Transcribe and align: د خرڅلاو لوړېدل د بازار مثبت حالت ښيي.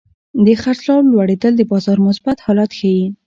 د 0.45 0.47
خرڅلاو 0.61 1.07
لوړېدل 1.11 1.53
د 1.57 1.61
بازار 1.71 1.97
مثبت 2.07 2.37
حالت 2.45 2.69
ښيي. 2.77 3.05